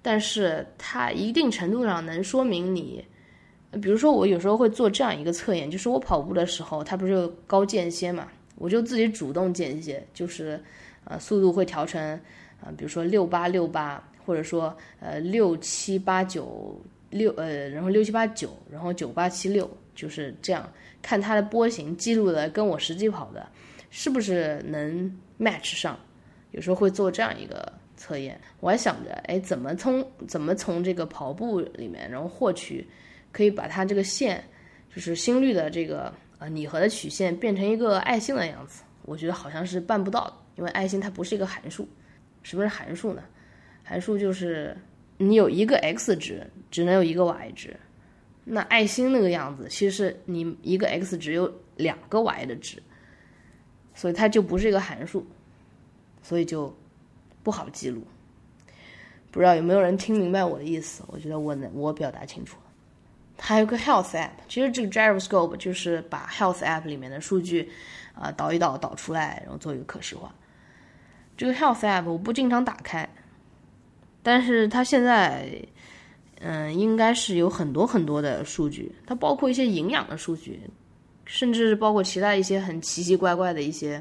[0.00, 3.04] 但是它一定程度上能说明你，
[3.80, 10.60] 比如说我有时候会做这样一个测验，就是我跑步的时候，它不是有高间歇嘛，我就自己主动间歇，就是
[11.04, 12.02] 呃速度会调成
[12.60, 16.80] 啊，比如说六八六八，或者说呃六七八九
[17.10, 20.68] 六呃，然后六七八九，然后九八七六，就是这样
[21.00, 23.46] 看它的波形记录的跟我实际跑的
[23.90, 25.98] 是不是能 match 上，
[26.50, 27.72] 有时候会做这样一个。
[28.02, 32.88] 测验，我还想着，哎，怎么从怎么从这个跑步里面，然后获取，
[33.32, 34.42] 可以把它这个线，
[34.94, 38.82] 就是心率的这个呃拟合的曲线变成一个爱心的样子。
[39.02, 41.88] 我觉得好像是办不到的，因为爱心它不是一个函数。
[42.42, 43.22] 什么是函数呢？
[43.82, 44.76] 函数就是
[45.18, 47.76] 你有一个 x 值，只能有一个 y 值。
[48.44, 52.82] 那爱心那个样子，其实你一个 x 值有两个 y 的值，
[53.94, 55.26] 所以它就不是一个函数，
[56.22, 56.74] 所以就。
[57.42, 58.02] 不好记录，
[59.30, 61.02] 不知道有没有人听明白我的意思？
[61.06, 62.58] 我觉得我能，我表达清楚。
[63.40, 67.70] 还有个 Health App，其实这个 Gyroscope 就是把 Health App 里面的数据
[68.14, 70.32] 啊导一导导出来，然后做一个可视化。
[71.36, 73.08] 这个 Health App 我不经常打开，
[74.22, 75.50] 但是它现在
[76.40, 80.60] 嗯应该是有很多很多的数据，它包括一些营养的数据，
[81.24, 84.00] 甚至包括其他一些很奇奇怪怪的一些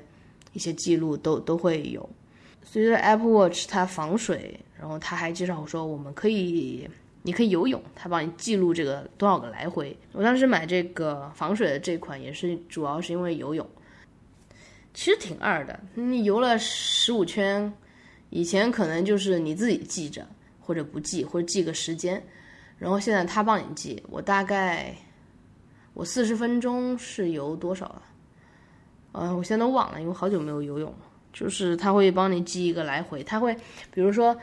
[0.52, 2.08] 一些记录都都会有。
[2.62, 6.88] 随着 Apple Watch 它防水，然后他还介绍说我们可以，
[7.21, 9.95] 你可以游泳，它帮你记录这个多少个来回。
[10.13, 13.67] 我当时买这个防水的这款也是主要是因为游泳，
[14.93, 15.79] 其实挺二的。
[15.95, 17.71] 你游了十五圈，
[18.29, 20.25] 以前可能就是你自己记着，
[20.60, 22.23] 或者不记，或者记个时间，
[22.77, 24.01] 然后现在他帮你记。
[24.10, 24.95] 我大概
[25.93, 28.01] 我四十分钟是游多少啊？
[29.12, 30.97] 嗯，我现在都忘了，因为好久没有游泳了。
[31.32, 33.55] 就是他会帮你记一个来回，他会，
[33.91, 34.36] 比如说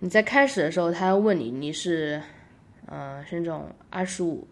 [0.00, 2.20] 你在开始的时候，他要问你你是，
[2.86, 4.46] 呃，是那种二十五，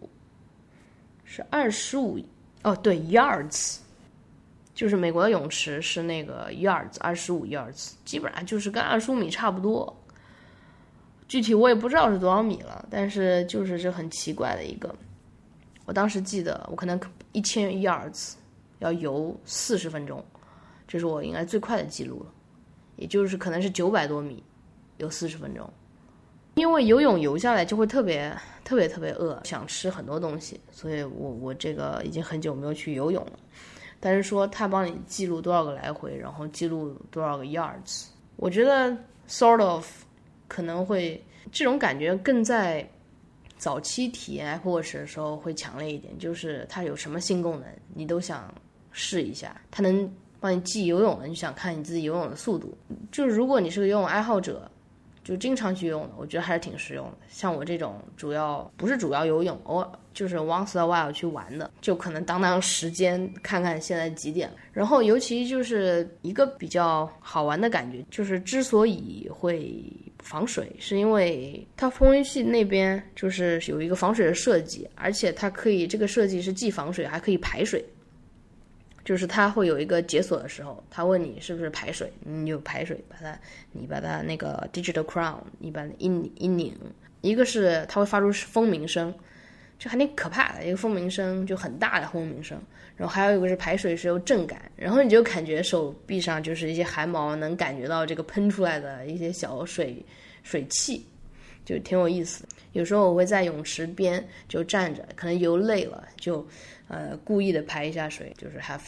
[1.25, 2.19] 是二十五，
[2.63, 3.79] 哦，对，yards，
[4.75, 9.95] 就是美国的泳池是那个 yards，二十五 yards，基本上就是跟二十五米差不多。
[11.29, 14.95] 具体我也不知道是多少米了，但是就是这很奇怪的一个。
[15.85, 16.99] 我当时记得我可能
[17.33, 18.35] 一千 yards
[18.79, 20.25] 要游四十分钟。
[20.87, 22.27] 这是我应该最快的记录了，
[22.97, 24.43] 也就是可能是九百多米，
[24.99, 25.69] 有四十分钟。
[26.55, 28.31] 因为游泳游下来就会特别
[28.63, 33.33] 特别特别饿，想吃很多东西，所以我我这个已经很久没有去游泳了。
[33.99, 38.95] 但是说他帮你记录多少个来回，然后记录多少个 yards，我觉得
[39.29, 39.87] sort of
[40.47, 42.87] 可能会这种感觉更在
[43.57, 48.53] 早期体验 Apple Watch 的时候会强烈一点，就是它有什么新功能你都想
[48.91, 50.13] 试一下，它能。
[50.41, 52.77] 帮你记游泳的，你想看你自己游泳的速度。
[53.13, 54.69] 就是如果你是个游泳爱好者，
[55.25, 57.13] 就经常去用的，我觉得还是挺实用的。
[57.29, 64.51] 像我这种主要不是主要游泳，偶尔就是 once a while 去玩的，就可能当当时间，看看现在几点。
[64.73, 69.85] 然后尤其就是一个比较好玩的感觉，就是之所以会
[70.19, 77.85] 防水，是因为它风衣系那边就是有一个防水的设计，而且它可以这个设计是既防水还可以排水。
[79.05, 83.37] 就是它会有一个解锁的时候，它问你是不是排水，你就排水，把它，
[83.73, 86.73] 你把它那个 digital crown，一般一一拧，
[87.21, 89.13] 一个是它会发出蜂鸣声，
[89.77, 92.57] 就还挺可怕的一个蜂鸣声，就很大的蜂鸣声。
[92.97, 100.05] 然后还有一个是排水是有震感，然后你就感觉手臂上就是一些汗毛能感觉到这个喷出来的一些小水
[100.45, 101.05] 水汽，
[101.65, 102.45] 就挺有意思。
[102.73, 106.47] 有时候我会在泳池边就站着，可能游累了就。
[106.93, 108.79] 呃，故意的排一下水，就是 have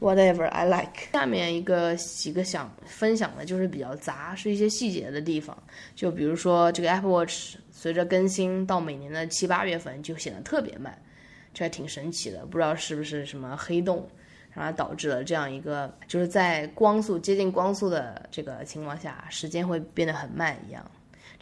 [0.00, 1.12] fun，whatever I like。
[1.12, 5.54] 下面一个几个想分享的，就是比较杂，是一些细节的地方。
[5.94, 10.98] 就比如说这个 Apple Watch，随着更新到每年的七八月份就显得特别慢，
[11.52, 12.46] 这还挺神奇的。
[12.46, 14.08] 不知道是不是什么黑洞，
[14.50, 20.90] 然后导致了这样一个，就是在光速接近光速的这个情况下，时间会变得很慢一样。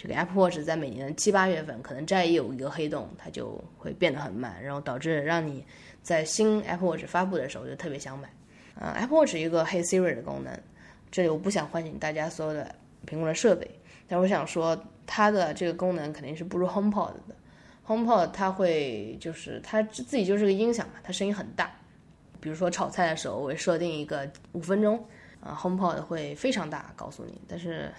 [0.02, 5.64] 这个 Apple Watch 在每年的七八月份可能这也有一个黑洞，它就会变得很慢，然后导致让你
[6.02, 8.28] 在新 Apple Watch 发布的时候就特别想买。
[8.74, 10.58] 啊、a p p l e Watch 一个 Hey Siri 的功能，
[11.08, 12.74] 这里我不想唤醒大家所有的
[13.06, 13.70] 苹果的设备，
[14.08, 17.36] 但我想说它的这个功能肯定是不如 HomePod 的。
[17.86, 21.70] HomePod 它会就是它自己就是个音响嘛，它声音很大。
[22.40, 25.06] 比如说炒菜的时候，我会设定一个五分钟，
[25.40, 27.92] 啊，HomePod 会非常大告诉你，但是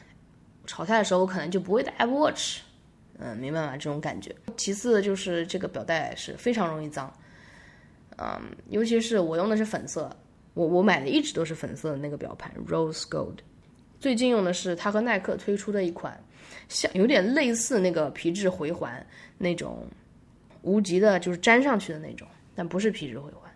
[0.65, 2.59] 炒菜的时候我可能就不会带 Apple Watch，
[3.19, 3.73] 嗯，明白吗？
[3.73, 4.33] 这种感觉。
[4.55, 7.13] 其次就是这个表带是非常容易脏，
[8.17, 10.09] 嗯，尤其是我用的是粉色，
[10.53, 13.37] 我我买的一直都是粉色的那个表盘 Rose Gold，
[13.99, 16.17] 最近用的是它和耐克推出的一款
[16.69, 19.05] 像有点类似那个皮质回环
[19.37, 19.85] 那种
[20.61, 23.51] 无极的，就是粘上去的那种，但不是皮质回环，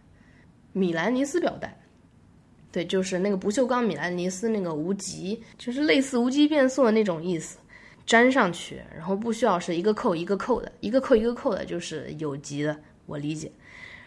[0.73, 1.77] 米兰尼斯表带。
[2.77, 7.57] 对，就是那个不锈钢米兰尼斯那个无极，就是类似无极变速的那种意思，
[8.05, 13.51] 粘上去，然后不需要是一个扣一个扣的，一个扣一个扣的，就是有极的，我理解。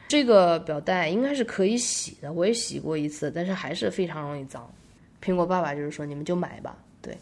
[0.07, 4.73] 这个表带应该是可以洗的，我也洗过一次，但是还是非常容易脏。
[5.21, 6.79] 苹果爸爸就是说你们就买吧。
[7.03, 7.19] 对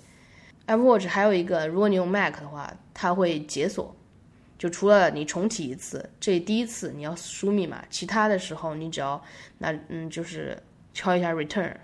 [0.66, 3.96] ，Apple Watch 还有一个，如果你用 Mac 的话，它会解锁，
[4.58, 9.22] 就除了你重启一次，这第一次你要输密码，其他的时候你只要
[9.56, 10.62] 那嗯就是
[10.98, 11.76] 敲一下 Return，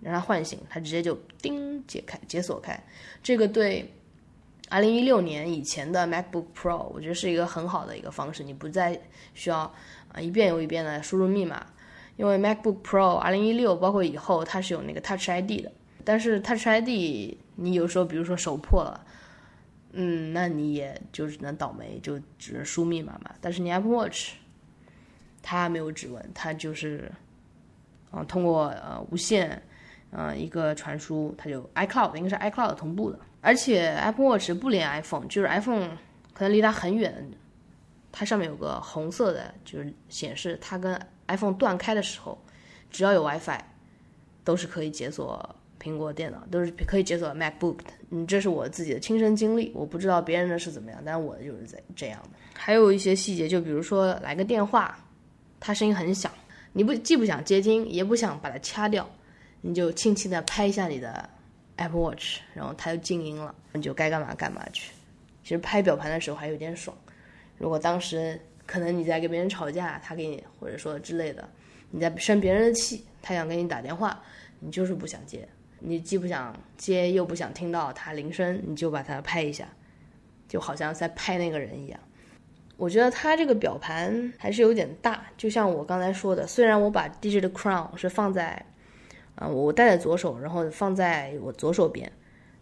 [0.00, 2.82] 让它唤醒，它直接就叮解开解锁开。
[3.22, 3.92] 这个对。
[4.70, 8.98] 二零一六年以前的 MacBook Pro，我觉得是一个很好的一个方式，你不再
[9.34, 9.70] 需要
[10.10, 11.66] 啊一遍又一遍的输入密码，
[12.16, 15.70] 因为 MacBook Pro 二零一六包括以后它是有那个 Touch ID 的，
[16.04, 16.88] 但是 Touch ID
[17.56, 19.04] 你有时候比如说手破了，
[19.92, 23.34] 嗯，那你也就只能倒霉，就只能输密码嘛。
[23.42, 24.36] 但是你 Apple Watch
[25.42, 27.12] 它没有指纹，它就是
[28.12, 29.60] 啊通过呃无线
[30.12, 33.18] 呃一个传输，它就 iCloud 应该是 iCloud 同步的。
[33.40, 35.88] 而且 Apple Watch 不连 iPhone，就是 iPhone
[36.32, 37.28] 可能离它很远，
[38.12, 40.96] 它上面有个红色的，就是显示它跟
[41.26, 42.40] iPhone 断开的时候，
[42.88, 43.58] 只要有 WiFi，
[44.44, 47.84] 都是可以解锁苹果电脑，都是可以解锁 MacBook 的。
[48.10, 52.28] 嗯，这是我自己的亲身经历，我不知道别人的是怎么样，但是我就是在这样的。
[52.54, 54.96] 还有一些细节，就比如说来个电话，
[55.58, 56.30] 它声音很响，
[56.72, 59.08] 你不既不想接听，也不想把它掐掉，
[59.60, 61.28] 你就轻轻的拍一下你的。
[61.76, 64.92] Apple Watch，然后它就静音了，你就该干嘛干嘛去。
[65.42, 66.96] 其实拍表盘的时候还有点爽。
[67.56, 71.48] 如果当时可能你在跟别人吵架，他给你或者说之类的，
[71.90, 74.22] 你在生别人的气，他想给你打电话，
[74.60, 75.48] 你就是不想接，
[75.80, 79.66] 你既不想接又不想听到他铃声，你就把它拍一下，
[80.46, 81.98] 就好像在拍那个人一样。
[82.82, 88.60] 我觉得它这个表盘还是有点大，就像我刚才说的，虽然我把 Digital Crown 是放在。
[89.36, 92.10] 啊，我戴在左手，然后放在我左手边，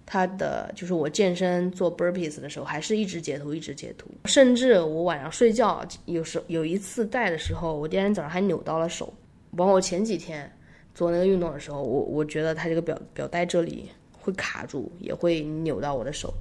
[0.06, 4.08] 它的就是我健身做 burpees 的时候，还是一直截图，一直截图。
[4.26, 9.12] 甚至我晚上睡觉，有时有一次戴的时候，我第二天早上还扭到了手。
[9.56, 10.48] 包括我前几天
[10.94, 16.32] 做那个运动的时候，我我觉得它这个表表带这里会卡住，也会扭到我的手。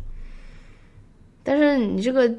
[1.42, 2.32] 但是你这个，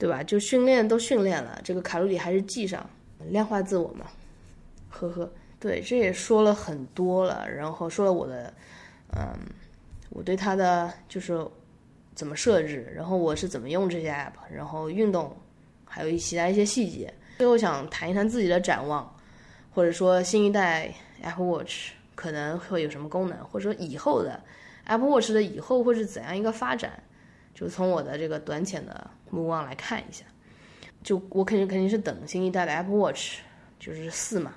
[0.00, 0.22] 对吧？
[0.22, 2.88] 就训练都训练了，这个卡路里还是记上，
[3.28, 4.06] 量化自我嘛，
[4.88, 5.30] 呵呵。
[5.60, 8.50] 对，这也说了很多了，然后说了我的，
[9.14, 9.36] 嗯，
[10.08, 11.46] 我对它的就是
[12.14, 15.36] 怎么设置，然后我是怎么用这些 app，然后运动，
[15.84, 17.12] 还有其他一些细节。
[17.36, 19.14] 最后想谈一谈自己的展望，
[19.70, 24.42] 或者说新一代 Apple Watch 可能会有什么功能，或者说以后的
[24.84, 27.02] Apple Watch 的以后会是怎样一个发展，
[27.54, 30.24] 就从我的这个短浅的目光来看一下。
[31.02, 33.38] 就我肯定肯定是等新一代的 Apple Watch，
[33.78, 34.54] 就是四嘛。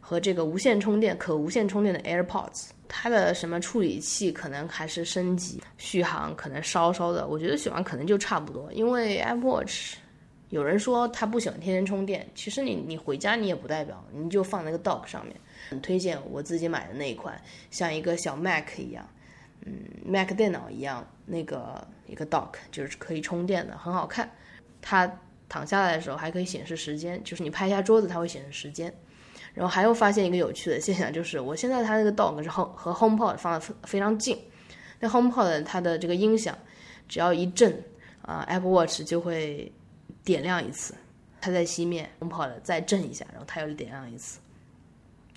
[0.00, 8.70] 和这个无线充电、可无线充电的 AirPods，它的什么处理器可能还是升级，续航可能稍稍的，我觉得续航可能就差不多。
[8.72, 9.94] 因为 Apple Watch，
[10.50, 15.34] 有人说他不喜欢天天充电，其实你你回家你也不代表，你就放那个 Dock 上面。
[15.70, 19.08] 很推荐我自己买的那一款，像一个小 Mac 一样，
[19.64, 19.72] 嗯
[20.04, 24.30] ，Mac 电脑一样，那个一个 Dock 就是可以充电的，很好看。
[24.82, 25.10] 它
[25.48, 28.92] 躺下来的时候还可以显示时间，就是你拍一下桌子，它会显示时间。
[29.54, 34.36] 然后还又发现一个有趣的现象，就是我现在它那个 Dock 是和和 HomePod 放的非常近，
[34.98, 36.58] 那 HomePod 它的这个音响
[37.08, 37.80] 只要一震
[38.22, 39.72] 啊，Apple Watch 就会
[40.24, 40.92] 点亮一次，
[41.40, 44.40] 它在熄灭，HomePod 再震一下，然后它又点亮一次。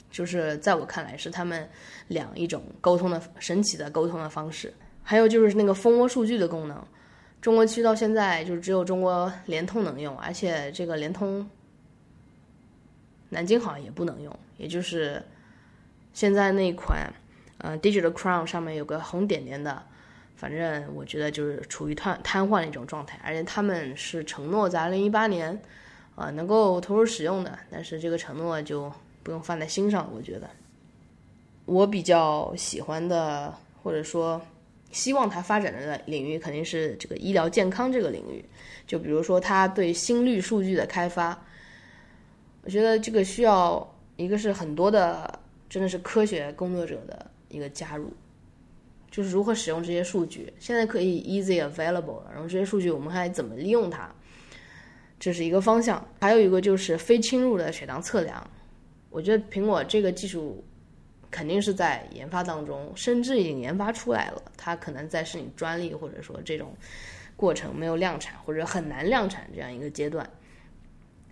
[0.10, 1.70] 就是在我看来是他们
[2.08, 4.74] 两一种沟通的神奇的沟通的方式。
[5.10, 6.86] 还有就是那个蜂窝数据的功能，
[7.40, 11.50] 中国区到现在就只有中国联通能用，而且这个联通。
[13.30, 15.24] 南京好像也不能用，也就是
[16.12, 17.10] 现在那款，
[17.60, 19.82] 呃，Digital Crown 上面有个红点点的，
[20.36, 25.58] 反正我觉得就是处于瘫瘫痪的一种状态，而且他们是承诺在二零一八年，
[26.16, 28.92] 啊能够投入使用的，但是这个承诺就
[29.24, 30.10] 不用放在心上。
[30.14, 30.50] 我觉得，
[31.64, 34.42] 我比较喜欢的或者说
[34.98, 38.44] 希望它发展的领域肯定是这个医疗健康这个领域，
[38.88, 41.40] 就比如说它对心率数据的开发，
[42.64, 45.40] 我觉得这个需要一个是很多的
[45.70, 48.12] 真的是科学工作者的一个加入。
[49.12, 54.14] 就是如何使用这些数据，现在可以 easy available 了，然后这些数据我们还怎么利用它，
[55.20, 56.06] 这是一个方向。
[56.20, 58.48] 还有一个就是非侵入的血糖测量，
[59.10, 60.64] 我觉得苹果这个技术
[61.32, 66.74] 肯定是在研发当中，甚至已经研发出来了，它可能在申请专利或者说这种
[67.36, 70.28] 过程没有量产或者很难量产这样一个阶段。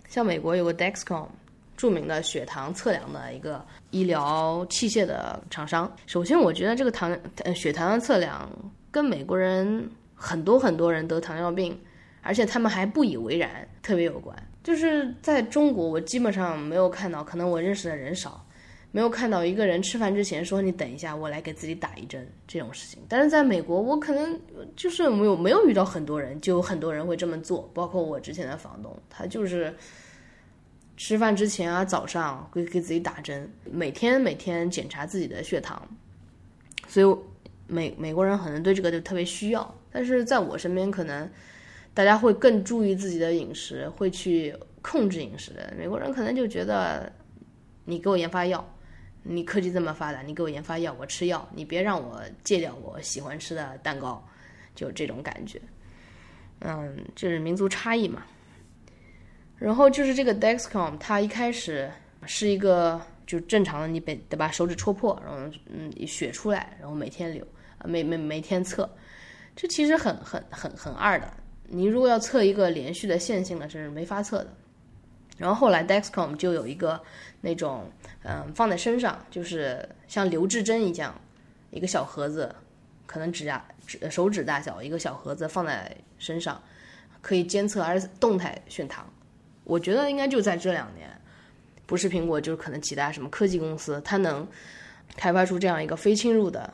[0.08, 1.26] 像美国有个 Dexcom。
[1.76, 5.94] 著名的血糖测量的一个医疗器械的厂商。
[6.06, 8.50] 首先，我觉得这个糖呃血糖的测量
[8.90, 11.78] 跟美国人很多很多人得糖尿病，
[12.22, 14.34] 而且他们还不以为然，特别有关。
[14.64, 18.42] 就是在中国，我基本上没有看到，可能我认识的人少，
[18.96, 22.98] 没有看到一个人吃饭之前说你等一下，我来给自己打一针这种事情。
[23.06, 24.40] 但是在美国，我可能
[24.74, 29.74] 就是没有没有遇到很多人，就有很多人会这么做，包括我之前的房东，他就是。
[30.98, 35.86] 吃饭之前啊，早上会给自己打针，每天每天检查自己的血糖，
[36.88, 37.16] 所以
[37.66, 39.74] 美美国人可能对这个就特别需要。
[39.92, 41.30] 但是在我身边，可能
[41.92, 45.70] 大家会更注意自己的饮食，会去控制饮食的。
[45.76, 47.12] 美国人可能就觉得，
[47.84, 48.66] 你给我研发药，
[49.28, 54.22] 你科技这么发达，你给我研发药，我吃药，你别让我戒掉我喜欢吃的蛋糕，
[54.74, 55.60] 就这种感觉。
[56.60, 58.22] 嗯，就是民族差异嘛。
[59.58, 61.90] 然后就是这个 Dexcom，它一开始
[62.26, 67.46] 是一个就正常的，你得得把手指戳破，然后嗯血出来，然后每天流，
[67.84, 68.88] 每每每天测，
[69.54, 71.32] 这其实很很很很二的。
[71.68, 74.54] 你如果要测一个连续的线性的，这是没法测的。
[75.36, 77.00] 然后后来 Dexcom 就有一个
[77.40, 77.90] 那种
[78.22, 81.14] 嗯放在身上，就是像留置针一样，
[81.70, 82.54] 一个小盒子，
[83.06, 86.60] 可能指甲指手指大小一个小盒子放在身上，
[87.20, 89.06] 可以监测而动态血糖。
[89.64, 91.10] 我觉得应该就在这两年，
[91.86, 94.46] 不是苹果，就是可能其他什么科技公司，它能
[95.16, 96.72] 开发出这样一个非侵入的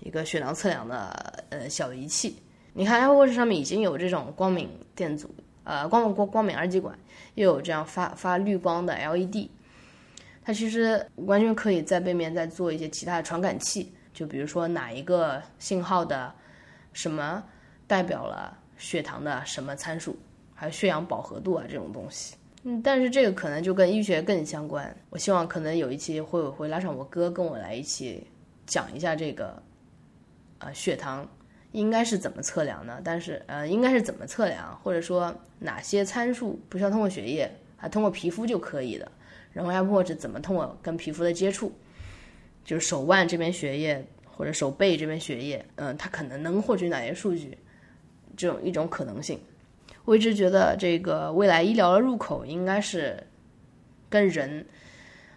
[0.00, 2.36] 一个血糖测量的呃小仪器。
[2.72, 5.34] 你看，Apple Watch 上面已经有这种光敏电阻，
[5.64, 6.96] 呃，光光光敏二极管，
[7.34, 9.48] 又有这样发发绿光的 LED，
[10.44, 16.32] 它其实完全可以在背面再做一些其他的传感器，就比如说哪一个信号的
[16.92, 17.42] 什么
[17.86, 20.16] 代表了血糖的什么参数。
[20.52, 24.94] 还有血氧饱和度啊这种东西，嗯，但是这个可能就跟医学更相关。
[25.08, 28.26] 我希望可能有一期会会拉上我哥跟我来一起
[28.66, 29.62] 讲一下这个，
[30.58, 31.26] 呃，血糖
[31.72, 33.00] 应该是怎么测量呢？
[33.04, 39.10] 但是呃，应该是怎么测量，或者说哪些参数不需要通过血液，啊通过皮肤就可以的？
[39.52, 41.72] 然后 Apple Watch 怎么通过跟皮肤的接触，
[42.64, 47.58] 就是手腕这边血液或者手背这边血液，嗯，它可能能获取哪些数据？
[48.36, 49.38] 这种一种可能性。
[50.04, 53.22] 我一直觉得，这个未来医疗的入口应该是
[54.08, 54.64] 跟人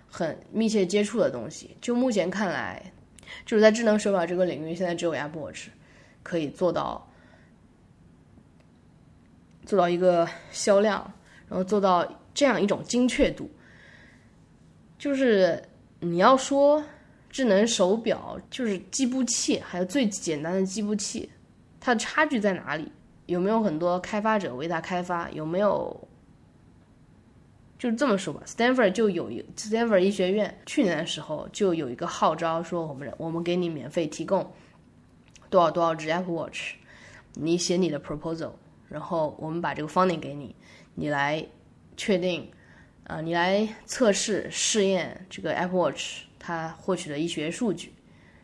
[0.08, 1.76] 很密切接触的东西。
[1.82, 2.92] 就目前看来，
[3.46, 5.68] 就是在智能手表这个领域，现在只有 Apple Watch
[6.24, 7.08] 可以做到
[9.66, 11.14] 做到一个销量，
[11.48, 12.04] 然后做到
[12.34, 13.48] 这样一种精确度。
[14.98, 15.62] 就是
[16.00, 16.84] 你要说
[17.30, 21.30] 智能手表，就是计步器，还有最简单的计步器，
[21.80, 22.92] 它的差距在哪里？
[23.26, 25.30] 有没有很多开发者为它开发？
[25.32, 26.08] 有没有？
[27.80, 34.50] 就这么说吧，Stanford 就有一 Stanford 医学院去年的时候就有一个号召，说我们我们给你免费提供
[35.54, 36.74] 多少多少只 Apple Watch，
[37.36, 38.54] 你写你的 proposal，
[38.90, 40.56] 然后我们把这个 funding 给你，
[40.96, 41.46] 你来
[41.96, 42.50] 确定，
[43.04, 47.94] 啊，你来测试试验这个 Apple Watch 它获取的医学数据。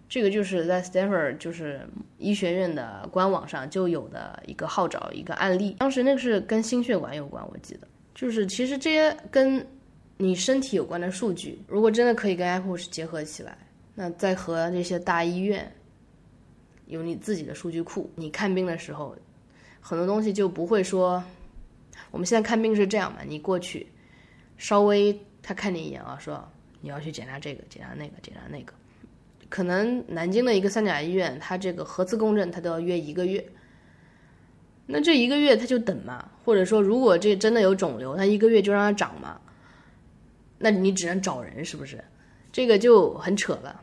[0.07, 1.81] 这个就是在 Stanford 就是
[2.19, 9.65] 医学院的官网上就有的一个号召一个案例，当时那个是跟心血管有关，我记得就是其实这些跟
[10.17, 13.57] 你身体有关的数据，如果真的可以跟 Apple 结合起来，
[13.95, 15.71] 那再和这些大医院
[16.89, 19.15] 有你自己的数据库，你看病的时候
[19.79, 21.23] 很多东西就不会说，
[22.11, 23.87] 我们现在看病是这样嘛，你过去
[24.57, 26.45] 稍微他看你一眼啊，说
[26.81, 28.73] 你要去检查这个检查那个检查那个。
[29.47, 33.43] 可能南京的一个三甲医院，它这个核磁共振，它都要约一个月。
[34.85, 39.39] 那这一个月他就等嘛，或者说，如果这真的有肿瘤，那一个月就让它长嘛。
[40.57, 42.03] 那你只能找人，是不是？
[42.51, 43.81] 这个就很扯了。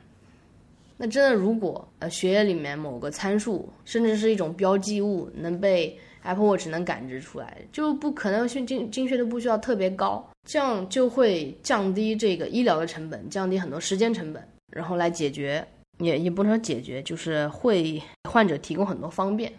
[0.99, 14.43] 那真的，如果呃血液里面某个参数，甚至是一种标记物能被 Apple Watch 能感知出来，就不可能精精精确度不需要特别高，这样就会降低这个医疗的成本，降低很多时间成本，
[14.73, 15.67] 然后来解决，
[15.99, 19.53] 也也不能说解决，就是会患者提供很多方便，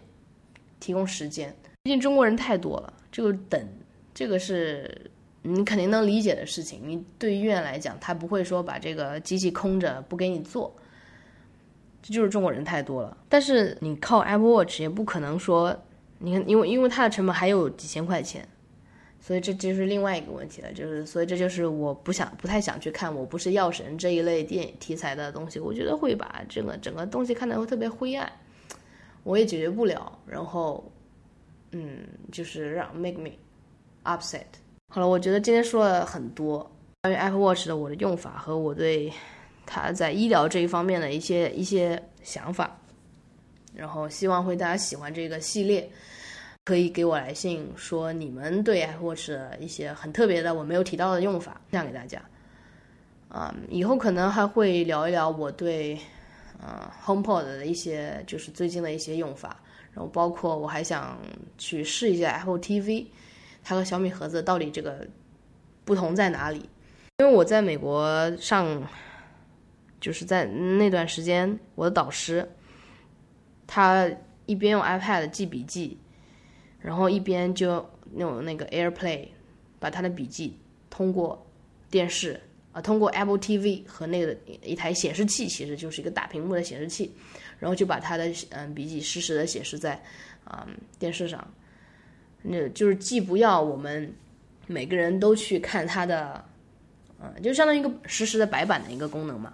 [0.80, 1.54] 提供时间。
[1.84, 3.64] 毕竟中国人太多了，这个等，
[4.12, 5.08] 这个是
[5.42, 6.80] 你肯定能理解的事情。
[6.84, 10.74] 你对医院来讲，他不会说把这个机器空着不给你做。
[12.00, 15.76] 这就是中国人太多了，但是你靠 Apple Watch 也不可能说，
[16.18, 18.46] 你看，因为因为它的成本还有几千块钱，
[19.20, 28.32] 所以这就是另外一个问题了，就是所以这就是我不想不太想去看，我不是药神这一类电影题材的东西，我觉得会把这个整个东西看得会特别灰暗，
[29.24, 30.90] 我也解决不了，然后，
[31.72, 33.30] 嗯，就是让 make me
[34.04, 34.44] upset。
[34.94, 36.58] 好了，我觉得今天说了很多
[37.02, 39.12] 关于 Apple Watch 的我的用法和我对。
[39.70, 42.74] 他在医疗这一方面的一些一些想法，
[43.74, 45.86] 然后希望会大家喜欢这个系列，
[46.64, 52.18] 可以给我来信说你们对 Apple Watch 的一些很特别的我没有提到的用法，分享给大家。
[53.28, 55.98] 啊，以后可能还会聊一聊我对
[56.62, 59.60] 呃 HomePod 的一些就是最近的一些用法，
[59.92, 61.20] 然后包括我还想
[61.58, 63.04] 去试一下 Apple TV，
[63.62, 65.06] 它和小米盒子到底这个
[65.84, 66.66] 不同在哪里？
[67.18, 68.82] 因为我在美国上。
[70.00, 72.48] 就是在那段时间，我的导师，
[73.66, 74.08] 他
[74.46, 75.98] 一边用 iPad 记笔记，
[76.80, 77.84] 然后一边就
[78.16, 79.28] 用那个 AirPlay
[79.78, 80.56] 把他的笔记
[80.88, 81.46] 通过
[81.90, 82.40] 电视
[82.72, 87.12] 啊，通过 Apple TV 和那个一台显示器，其实就是一个大屏幕的显示器，
[87.58, 90.00] 然后就把他的嗯笔记实时的显示在
[90.44, 90.66] 啊
[90.98, 91.52] 电视上，
[92.42, 94.12] 那就是既不要我们
[94.66, 96.44] 每个人都去看他的，
[97.20, 99.52] 嗯，就相当于一个实时的白板的一个功能嘛。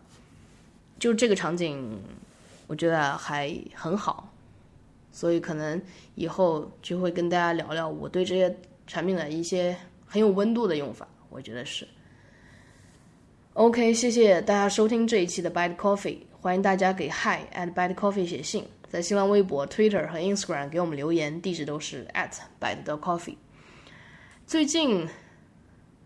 [1.05, 2.01] 就这个场景，
[2.67, 4.33] 我觉得还很好，
[5.13, 5.79] 所以可能
[6.15, 9.77] 以后就会跟大家聊聊我对这些产品的一些
[10.07, 11.07] 很有温度的用法。
[11.29, 11.87] 我觉得是。
[13.53, 23.37] OK，谢谢大家收听这一期的 Bad Coffee，欢迎大家给 Hi at Bad Coffee 写信，在新浪微博、Twitter 和 Instagram 给我们留言，地址都是 at Bad Coffee。
[24.47, 25.07] 最近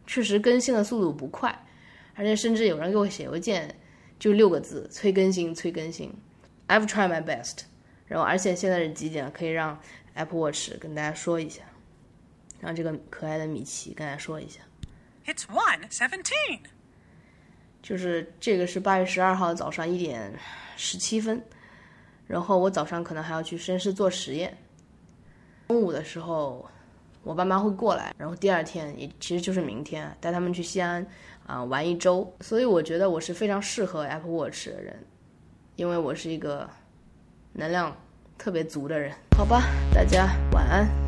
[0.08, 1.56] 确实更新的速度不快，
[2.16, 3.72] 而且甚至有人给我写邮件。
[4.18, 6.12] 就六个字，催更新，催更新。
[6.66, 7.60] I've tried my best。
[8.06, 9.30] 然后，而且现在是几点？
[9.32, 9.78] 可以让
[10.14, 11.62] Apple Watch 跟大家说一下，
[12.58, 14.60] 让这个可爱的米奇跟大家说一下。
[15.26, 16.60] It's one seventeen。
[17.82, 20.32] 就是这个是八月十二号早上一点
[20.76, 21.42] 十七分。
[22.26, 24.56] 然后我早上可能还要去实验室做实验。
[25.68, 26.68] 中午的时候，
[27.22, 28.14] 我爸妈会过来。
[28.18, 31.06] 然后第二天，也其实就是明天，带他们去西安。
[31.48, 34.94] 啊，玩一周，所以我觉得我是非常适合 Apple Watch 的人，
[35.76, 36.68] 因为我是一个
[37.54, 37.96] 能量
[38.36, 39.10] 特别足的人。
[39.34, 39.62] 好吧，
[39.94, 41.07] 大家晚安。